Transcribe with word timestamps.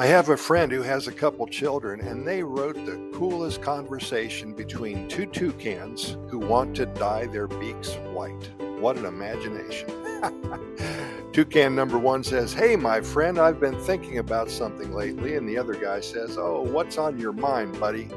I 0.00 0.06
have 0.06 0.28
a 0.28 0.36
friend 0.36 0.70
who 0.70 0.82
has 0.82 1.08
a 1.08 1.12
couple 1.12 1.44
children, 1.48 2.00
and 2.02 2.24
they 2.24 2.44
wrote 2.44 2.76
the 2.86 3.10
coolest 3.12 3.60
conversation 3.60 4.52
between 4.52 5.08
two 5.08 5.26
toucans 5.26 6.16
who 6.28 6.38
want 6.38 6.76
to 6.76 6.86
dye 6.86 7.26
their 7.26 7.48
beaks 7.48 7.94
white. 8.12 8.48
What 8.78 8.96
an 8.96 9.06
imagination. 9.06 9.90
Toucan 11.32 11.74
number 11.74 11.98
one 11.98 12.22
says, 12.22 12.52
Hey, 12.52 12.76
my 12.76 13.00
friend, 13.00 13.40
I've 13.40 13.58
been 13.58 13.76
thinking 13.80 14.18
about 14.18 14.52
something 14.52 14.92
lately. 14.92 15.34
And 15.34 15.48
the 15.48 15.58
other 15.58 15.74
guy 15.74 15.98
says, 15.98 16.38
Oh, 16.38 16.62
what's 16.62 16.96
on 16.96 17.18
your 17.18 17.32
mind, 17.32 17.80
buddy? 17.80 18.08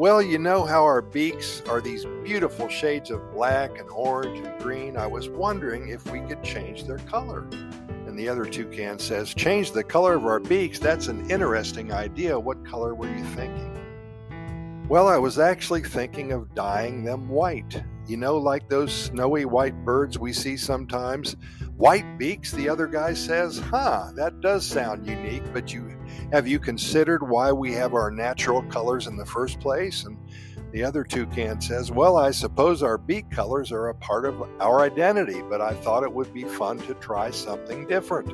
Well, 0.00 0.20
you 0.20 0.38
know 0.38 0.64
how 0.64 0.82
our 0.82 1.00
beaks 1.00 1.62
are 1.68 1.80
these 1.80 2.06
beautiful 2.24 2.68
shades 2.68 3.12
of 3.12 3.30
black 3.30 3.78
and 3.78 3.88
orange 3.90 4.44
and 4.44 4.60
green. 4.60 4.96
I 4.96 5.06
was 5.06 5.28
wondering 5.28 5.90
if 5.90 6.10
we 6.10 6.18
could 6.22 6.42
change 6.42 6.86
their 6.86 6.98
color. 6.98 7.46
And 8.08 8.18
the 8.18 8.26
other 8.26 8.46
toucan 8.46 8.98
says, 8.98 9.34
Change 9.34 9.72
the 9.72 9.84
color 9.84 10.14
of 10.14 10.24
our 10.24 10.40
beaks? 10.40 10.78
That's 10.78 11.08
an 11.08 11.30
interesting 11.30 11.92
idea. 11.92 12.40
What 12.40 12.64
color 12.64 12.94
were 12.94 13.14
you 13.14 13.22
thinking? 13.22 13.74
Well, 14.88 15.06
I 15.06 15.18
was 15.18 15.38
actually 15.38 15.82
thinking 15.82 16.32
of 16.32 16.54
dyeing 16.54 17.04
them 17.04 17.28
white. 17.28 17.82
You 18.06 18.16
know, 18.16 18.38
like 18.38 18.66
those 18.70 18.94
snowy 18.94 19.44
white 19.44 19.84
birds 19.84 20.18
we 20.18 20.32
see 20.32 20.56
sometimes? 20.56 21.36
White 21.76 22.18
beaks, 22.18 22.50
the 22.50 22.66
other 22.66 22.86
guy 22.86 23.12
says. 23.12 23.58
Huh, 23.58 24.10
that 24.14 24.40
does 24.40 24.64
sound 24.64 25.06
unique, 25.06 25.44
but 25.52 25.74
you 25.74 25.94
have 26.32 26.48
you 26.48 26.58
considered 26.58 27.22
why 27.22 27.52
we 27.52 27.74
have 27.74 27.92
our 27.92 28.10
natural 28.10 28.62
colors 28.62 29.06
in 29.06 29.18
the 29.18 29.26
first 29.26 29.60
place? 29.60 30.04
And 30.04 30.16
the 30.72 30.84
other 30.84 31.02
toucan 31.02 31.60
says, 31.60 31.90
Well, 31.90 32.16
I 32.16 32.30
suppose 32.30 32.82
our 32.82 32.98
beak 32.98 33.30
colors 33.30 33.72
are 33.72 33.88
a 33.88 33.94
part 33.94 34.26
of 34.26 34.42
our 34.60 34.80
identity, 34.80 35.40
but 35.48 35.60
I 35.60 35.74
thought 35.74 36.02
it 36.02 36.12
would 36.12 36.32
be 36.34 36.44
fun 36.44 36.78
to 36.80 36.94
try 36.94 37.30
something 37.30 37.86
different. 37.86 38.32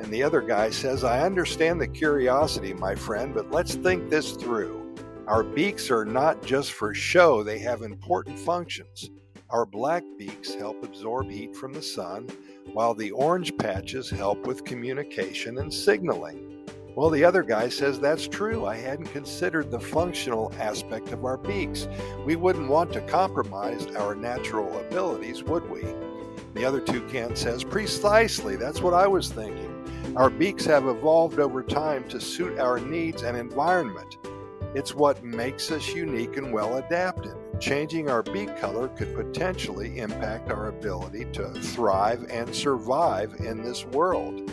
And 0.00 0.12
the 0.12 0.22
other 0.22 0.40
guy 0.40 0.70
says, 0.70 1.04
I 1.04 1.20
understand 1.20 1.80
the 1.80 1.88
curiosity, 1.88 2.74
my 2.74 2.94
friend, 2.94 3.32
but 3.32 3.50
let's 3.50 3.74
think 3.74 4.10
this 4.10 4.32
through. 4.32 4.96
Our 5.26 5.42
beaks 5.42 5.90
are 5.90 6.04
not 6.04 6.44
just 6.44 6.72
for 6.72 6.92
show, 6.92 7.42
they 7.42 7.58
have 7.60 7.82
important 7.82 8.38
functions. 8.38 9.08
Our 9.50 9.64
black 9.64 10.02
beaks 10.18 10.54
help 10.54 10.82
absorb 10.82 11.30
heat 11.30 11.54
from 11.54 11.72
the 11.72 11.82
sun, 11.82 12.28
while 12.72 12.94
the 12.94 13.12
orange 13.12 13.56
patches 13.56 14.10
help 14.10 14.46
with 14.46 14.64
communication 14.64 15.58
and 15.58 15.72
signaling. 15.72 16.53
Well, 16.96 17.10
the 17.10 17.24
other 17.24 17.42
guy 17.42 17.70
says 17.70 17.98
that's 17.98 18.28
true. 18.28 18.66
I 18.66 18.76
hadn't 18.76 19.06
considered 19.06 19.68
the 19.68 19.80
functional 19.80 20.52
aspect 20.60 21.10
of 21.10 21.24
our 21.24 21.36
beaks. 21.36 21.88
We 22.24 22.36
wouldn't 22.36 22.68
want 22.68 22.92
to 22.92 23.00
compromise 23.00 23.86
our 23.96 24.14
natural 24.14 24.78
abilities, 24.78 25.42
would 25.42 25.68
we? 25.68 25.82
The 26.54 26.64
other 26.64 26.80
toucan 26.80 27.34
says, 27.34 27.64
Precisely, 27.64 28.54
that's 28.54 28.80
what 28.80 28.94
I 28.94 29.08
was 29.08 29.28
thinking. 29.28 29.72
Our 30.14 30.30
beaks 30.30 30.64
have 30.66 30.86
evolved 30.86 31.40
over 31.40 31.64
time 31.64 32.08
to 32.10 32.20
suit 32.20 32.60
our 32.60 32.78
needs 32.78 33.24
and 33.24 33.36
environment. 33.36 34.18
It's 34.76 34.94
what 34.94 35.24
makes 35.24 35.72
us 35.72 35.88
unique 35.94 36.36
and 36.36 36.52
well 36.52 36.76
adapted. 36.76 37.34
Changing 37.58 38.08
our 38.08 38.22
beak 38.22 38.56
color 38.60 38.86
could 38.88 39.16
potentially 39.16 39.98
impact 39.98 40.50
our 40.50 40.68
ability 40.68 41.24
to 41.32 41.50
thrive 41.54 42.24
and 42.30 42.54
survive 42.54 43.34
in 43.40 43.62
this 43.62 43.84
world. 43.86 44.48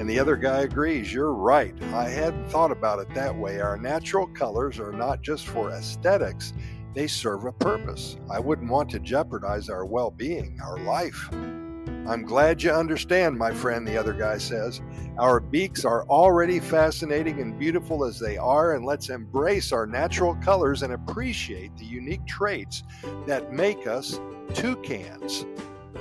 And 0.00 0.08
the 0.08 0.18
other 0.18 0.36
guy 0.36 0.62
agrees, 0.62 1.12
You're 1.12 1.34
right. 1.34 1.74
I 1.92 2.08
hadn't 2.08 2.48
thought 2.48 2.72
about 2.72 3.00
it 3.00 3.14
that 3.14 3.36
way. 3.36 3.60
Our 3.60 3.76
natural 3.76 4.26
colors 4.28 4.80
are 4.80 4.92
not 4.92 5.20
just 5.20 5.46
for 5.46 5.72
aesthetics, 5.72 6.54
they 6.94 7.06
serve 7.06 7.44
a 7.44 7.52
purpose. 7.52 8.16
I 8.30 8.40
wouldn't 8.40 8.70
want 8.70 8.88
to 8.92 8.98
jeopardize 8.98 9.68
our 9.68 9.84
well 9.84 10.10
being, 10.10 10.58
our 10.64 10.78
life. 10.78 11.28
I'm 11.32 12.24
glad 12.24 12.62
you 12.62 12.70
understand, 12.70 13.36
my 13.36 13.52
friend, 13.52 13.86
the 13.86 13.98
other 13.98 14.14
guy 14.14 14.38
says. 14.38 14.80
Our 15.18 15.38
beaks 15.38 15.84
are 15.84 16.06
already 16.06 16.60
fascinating 16.60 17.38
and 17.42 17.58
beautiful 17.58 18.02
as 18.06 18.18
they 18.18 18.38
are, 18.38 18.76
and 18.76 18.86
let's 18.86 19.10
embrace 19.10 19.70
our 19.70 19.86
natural 19.86 20.34
colors 20.36 20.82
and 20.82 20.94
appreciate 20.94 21.76
the 21.76 21.84
unique 21.84 22.26
traits 22.26 22.84
that 23.26 23.52
make 23.52 23.86
us 23.86 24.18
toucans. 24.54 25.44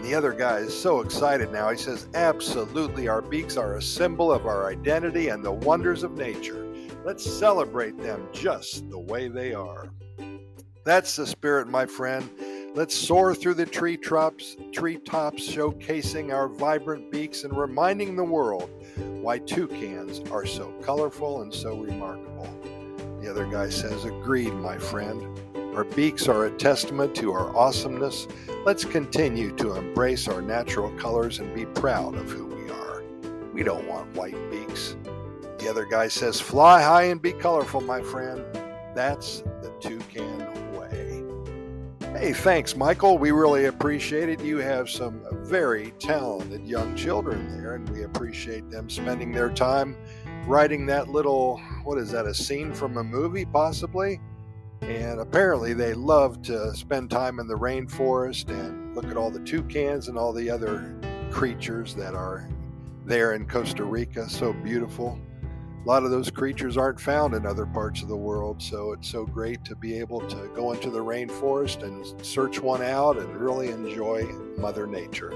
The 0.09 0.15
other 0.15 0.33
guy 0.33 0.57
is 0.57 0.75
so 0.75 1.01
excited 1.01 1.51
now. 1.51 1.69
He 1.69 1.77
says, 1.77 2.07
Absolutely, 2.15 3.07
our 3.07 3.21
beaks 3.21 3.57
are 3.57 3.75
a 3.75 3.81
symbol 3.81 4.31
of 4.31 4.47
our 4.47 4.67
identity 4.67 5.27
and 5.27 5.45
the 5.45 5.51
wonders 5.51 6.01
of 6.01 6.17
nature. 6.17 6.65
Let's 7.05 7.23
celebrate 7.23 7.95
them 7.95 8.27
just 8.33 8.89
the 8.89 8.97
way 8.97 9.27
they 9.27 9.53
are. 9.53 9.85
That's 10.83 11.15
the 11.15 11.27
spirit, 11.27 11.67
my 11.67 11.85
friend. 11.85 12.27
Let's 12.73 12.95
soar 12.95 13.35
through 13.35 13.53
the 13.53 13.67
tree 13.67 13.97
tops, 13.97 14.57
tree 14.71 14.97
tops, 14.97 15.47
showcasing 15.47 16.33
our 16.33 16.47
vibrant 16.47 17.11
beaks 17.11 17.43
and 17.43 17.55
reminding 17.55 18.15
the 18.15 18.23
world 18.23 18.71
why 19.21 19.37
toucans 19.37 20.27
are 20.31 20.47
so 20.47 20.71
colorful 20.81 21.43
and 21.43 21.53
so 21.53 21.77
remarkable. 21.77 22.49
The 23.21 23.29
other 23.29 23.45
guy 23.45 23.69
says, 23.69 24.05
Agreed, 24.05 24.55
my 24.55 24.79
friend. 24.79 25.39
Our 25.75 25.83
beaks 25.83 26.27
are 26.27 26.45
a 26.45 26.51
testament 26.51 27.13
to 27.15 27.31
our 27.31 27.55
awesomeness. 27.55 28.27
Let's 28.65 28.83
continue 28.83 29.55
to 29.57 29.75
embrace 29.75 30.27
our 30.27 30.41
natural 30.41 30.89
colors 30.97 31.39
and 31.39 31.53
be 31.53 31.67
proud 31.67 32.15
of 32.15 32.29
who 32.31 32.47
we 32.47 32.71
are. 32.71 33.03
We 33.53 33.63
don't 33.63 33.87
want 33.87 34.13
white 34.15 34.35
beaks. 34.49 34.97
The 35.59 35.69
other 35.69 35.85
guy 35.85 36.07
says, 36.07 36.41
Fly 36.41 36.81
high 36.81 37.03
and 37.03 37.21
be 37.21 37.33
colorful, 37.33 37.81
my 37.81 38.01
friend. 38.01 38.43
That's 38.95 39.41
the 39.61 39.71
toucan 39.79 40.73
way. 40.73 41.23
Hey, 42.17 42.33
thanks, 42.33 42.75
Michael. 42.75 43.19
We 43.19 43.29
really 43.29 43.65
appreciate 43.65 44.27
it. 44.27 44.41
You 44.41 44.57
have 44.57 44.89
some 44.89 45.21
very 45.45 45.93
talented 45.99 46.65
young 46.65 46.95
children 46.95 47.47
there, 47.55 47.75
and 47.75 47.87
we 47.89 48.03
appreciate 48.03 48.71
them 48.71 48.89
spending 48.89 49.31
their 49.31 49.51
time 49.51 49.95
writing 50.47 50.87
that 50.87 51.09
little, 51.09 51.59
what 51.83 51.99
is 51.99 52.11
that, 52.11 52.25
a 52.25 52.33
scene 52.33 52.73
from 52.73 52.97
a 52.97 53.03
movie, 53.03 53.45
possibly? 53.45 54.19
And 54.81 55.19
apparently, 55.19 55.73
they 55.73 55.93
love 55.93 56.41
to 56.43 56.73
spend 56.75 57.11
time 57.11 57.39
in 57.39 57.47
the 57.47 57.57
rainforest 57.57 58.49
and 58.49 58.95
look 58.95 59.05
at 59.05 59.17
all 59.17 59.29
the 59.29 59.39
toucans 59.41 60.07
and 60.07 60.17
all 60.17 60.33
the 60.33 60.49
other 60.49 60.95
creatures 61.31 61.93
that 61.95 62.15
are 62.15 62.49
there 63.05 63.33
in 63.33 63.47
Costa 63.47 63.83
Rica. 63.83 64.29
So 64.29 64.53
beautiful. 64.53 65.19
A 65.83 65.87
lot 65.87 66.03
of 66.03 66.11
those 66.11 66.29
creatures 66.29 66.75
aren't 66.75 66.99
found 66.99 67.33
in 67.33 67.45
other 67.45 67.65
parts 67.65 68.01
of 68.01 68.09
the 68.09 68.17
world, 68.17 68.61
so 68.61 68.91
it's 68.91 69.09
so 69.09 69.25
great 69.25 69.63
to 69.63 69.75
be 69.75 69.97
able 69.97 70.19
to 70.27 70.49
go 70.53 70.73
into 70.73 70.89
the 70.89 70.99
rainforest 70.99 71.83
and 71.83 72.25
search 72.25 72.59
one 72.59 72.81
out 72.81 73.17
and 73.17 73.35
really 73.37 73.69
enjoy 73.69 74.23
Mother 74.57 74.85
Nature. 74.85 75.33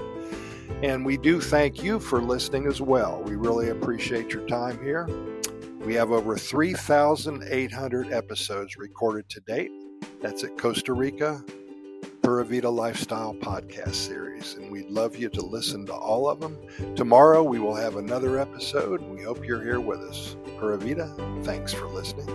And 0.82 1.04
we 1.04 1.16
do 1.16 1.40
thank 1.40 1.82
you 1.82 1.98
for 1.98 2.20
listening 2.20 2.66
as 2.66 2.80
well. 2.80 3.22
We 3.22 3.36
really 3.36 3.70
appreciate 3.70 4.30
your 4.30 4.46
time 4.46 4.82
here. 4.82 5.08
We 5.84 5.94
have 5.96 6.12
over 6.12 6.38
3,800 6.38 8.10
episodes 8.10 8.76
recorded 8.76 9.28
to 9.28 9.40
date. 9.40 9.70
That's 10.22 10.42
at 10.42 10.56
Costa 10.56 10.94
Rica 10.94 11.44
Pura 12.22 12.42
Vida 12.46 12.70
Lifestyle 12.70 13.34
podcast 13.34 13.94
series, 13.94 14.54
and 14.54 14.72
we'd 14.72 14.88
love 14.88 15.14
you 15.14 15.28
to 15.28 15.44
listen 15.44 15.84
to 15.84 15.92
all 15.92 16.26
of 16.26 16.40
them. 16.40 16.56
Tomorrow 16.96 17.42
we 17.42 17.58
will 17.58 17.74
have 17.74 17.96
another 17.96 18.38
episode, 18.38 19.02
and 19.02 19.14
we 19.14 19.22
hope 19.22 19.44
you're 19.46 19.62
here 19.62 19.78
with 19.78 20.00
us. 20.00 20.36
Pura 20.58 20.78
Vida, 20.78 21.14
thanks 21.42 21.74
for 21.74 21.86
listening. 21.86 22.28